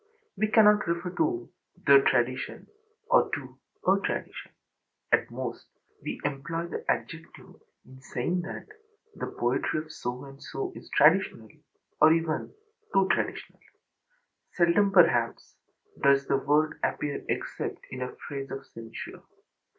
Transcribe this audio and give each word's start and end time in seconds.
We 0.35 0.47
cannot 0.47 0.87
refer 0.87 1.11
to 1.11 1.49
âthe 1.83 2.05
traditionâ 2.07 2.65
or 3.11 3.29
to 3.35 3.59
âa 3.85 4.01
traditionâ; 4.03 4.51
at 5.11 5.29
most, 5.29 5.67
we 6.01 6.19
employ 6.25 6.65
the 6.65 6.83
adjective 6.89 7.61
in 7.85 8.01
saying 8.01 8.41
that 8.41 8.65
the 9.13 9.27
poetry 9.27 9.77
of 9.77 9.91
So 9.91 10.25
and 10.25 10.41
so 10.41 10.73
is 10.75 10.89
âtraditionalâ 10.99 11.61
or 12.01 12.13
even 12.13 12.51
âtoo 12.91 13.11
traditional.â 13.11 13.61
Seldom, 14.55 14.91
perhaps, 14.91 15.55
does 16.01 16.25
the 16.25 16.37
word 16.37 16.79
appear 16.83 17.23
except 17.29 17.85
in 17.91 18.01
a 18.01 18.15
phrase 18.27 18.49
of 18.49 18.65
censure. 18.65 19.21